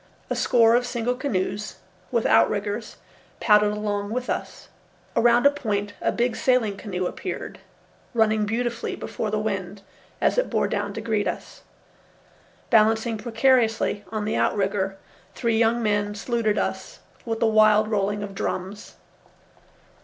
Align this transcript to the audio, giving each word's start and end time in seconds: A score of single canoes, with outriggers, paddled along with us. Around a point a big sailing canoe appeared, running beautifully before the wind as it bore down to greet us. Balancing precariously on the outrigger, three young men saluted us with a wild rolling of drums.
A 0.31 0.35
score 0.35 0.73
of 0.73 0.87
single 0.87 1.13
canoes, 1.13 1.75
with 2.09 2.25
outriggers, 2.25 2.95
paddled 3.39 3.77
along 3.77 4.09
with 4.09 4.31
us. 4.31 4.67
Around 5.15 5.45
a 5.45 5.51
point 5.51 5.93
a 6.01 6.11
big 6.11 6.35
sailing 6.35 6.75
canoe 6.75 7.05
appeared, 7.05 7.59
running 8.15 8.47
beautifully 8.47 8.95
before 8.95 9.29
the 9.29 9.37
wind 9.37 9.83
as 10.19 10.39
it 10.39 10.49
bore 10.49 10.67
down 10.67 10.93
to 10.93 11.01
greet 11.01 11.27
us. 11.27 11.61
Balancing 12.71 13.19
precariously 13.19 14.03
on 14.11 14.25
the 14.25 14.35
outrigger, 14.35 14.97
three 15.35 15.59
young 15.59 15.83
men 15.83 16.15
saluted 16.15 16.57
us 16.57 17.01
with 17.23 17.39
a 17.43 17.45
wild 17.45 17.87
rolling 17.87 18.23
of 18.23 18.33
drums. 18.33 18.95